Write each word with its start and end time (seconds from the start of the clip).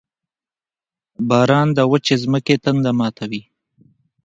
•باران 1.29 1.67
د 1.77 1.79
وچې 1.91 2.15
ځمکې 2.23 2.55
تنده 2.63 2.91
ماتوي. 2.97 3.41